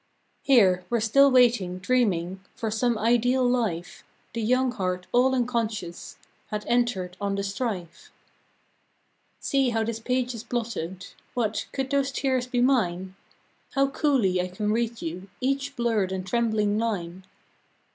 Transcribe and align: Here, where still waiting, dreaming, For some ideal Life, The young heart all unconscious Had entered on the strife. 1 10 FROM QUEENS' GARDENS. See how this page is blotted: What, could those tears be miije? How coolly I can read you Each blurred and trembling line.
Here, 0.41 0.83
where 0.89 0.99
still 0.99 1.29
waiting, 1.29 1.77
dreaming, 1.77 2.39
For 2.55 2.71
some 2.71 2.97
ideal 2.97 3.47
Life, 3.47 4.03
The 4.33 4.41
young 4.41 4.71
heart 4.71 5.05
all 5.11 5.35
unconscious 5.35 6.17
Had 6.47 6.65
entered 6.67 7.15
on 7.21 7.35
the 7.35 7.43
strife. 7.43 7.79
1 7.81 7.85
10 7.85 7.87
FROM 7.87 7.89
QUEENS' 7.91 9.51
GARDENS. 9.51 9.51
See 9.51 9.69
how 9.69 9.83
this 9.83 9.99
page 9.99 10.33
is 10.33 10.43
blotted: 10.43 11.07
What, 11.35 11.67
could 11.71 11.91
those 11.91 12.11
tears 12.11 12.47
be 12.47 12.61
miije? 12.61 13.11
How 13.75 13.89
coolly 13.89 14.41
I 14.41 14.47
can 14.47 14.71
read 14.71 15.03
you 15.03 15.29
Each 15.39 15.75
blurred 15.75 16.11
and 16.11 16.25
trembling 16.25 16.79
line. 16.79 17.23